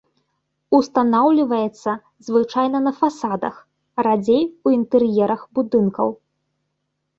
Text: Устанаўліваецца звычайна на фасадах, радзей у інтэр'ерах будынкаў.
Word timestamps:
Устанаўліваецца 0.77 1.91
звычайна 2.29 2.81
на 2.87 2.95
фасадах, 3.03 3.55
радзей 4.09 4.43
у 4.49 4.67
інтэр'ерах 4.79 5.41
будынкаў. 5.61 6.09